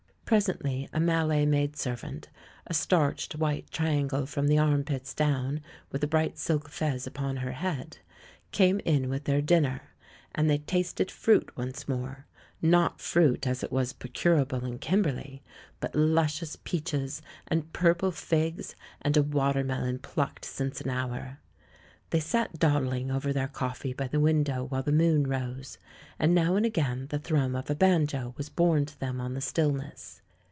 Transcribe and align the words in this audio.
Presently 0.31 0.87
a 0.93 0.99
]\Ialay 1.01 1.45
maidservant— 1.45 2.29
a 2.65 2.73
starched, 2.73 3.35
white 3.35 3.69
triangle 3.69 4.25
from 4.25 4.47
the 4.47 4.57
arm 4.57 4.85
pits 4.85 5.13
down, 5.13 5.59
with 5.91 6.01
a 6.05 6.07
bright 6.07 6.37
silk 6.37 6.69
fez 6.69 7.05
upon 7.05 7.35
her 7.35 7.51
head— 7.51 7.97
came 8.53 8.79
in 8.85 9.09
with 9.09 9.25
their 9.25 9.41
dinner, 9.41 9.81
and 10.33 10.49
they 10.49 10.59
tasted 10.59 11.11
fruit 11.11 11.51
once 11.57 11.85
more; 11.89 12.27
not 12.61 13.01
fruit 13.01 13.45
as 13.45 13.61
it 13.61 13.73
was 13.73 13.91
procurable 13.91 14.63
in 14.63 14.79
Kunberley, 14.79 15.41
but 15.81 15.95
luscious 15.95 16.55
peaches, 16.63 17.21
and 17.49 17.73
purple 17.73 18.09
figs, 18.11 18.73
and 19.01 19.17
a 19.17 19.23
watermelon 19.23 19.99
plucked 19.99 20.45
since 20.45 20.79
an 20.79 20.89
hour. 20.89 21.39
They 22.11 22.21
sat 22.21 22.57
dawdhng 22.57 23.13
over 23.13 23.33
their 23.33 23.47
coffee 23.49 23.91
by 23.93 24.07
the 24.07 24.19
win 24.19 24.45
dow 24.45 24.63
while 24.65 24.83
the 24.83 24.91
moon 24.93 25.27
rose, 25.27 25.77
and 26.17 26.33
now 26.33 26.55
and 26.55 26.65
again 26.65 27.07
the 27.09 27.19
thrum 27.19 27.53
of 27.53 27.69
a 27.69 27.75
banjo 27.75 28.33
was 28.37 28.47
borne 28.49 28.85
to 28.85 28.97
them 28.99 29.19
on 29.19 29.33
the 29.33 29.41
still 29.41 29.73
ness. 29.73 30.19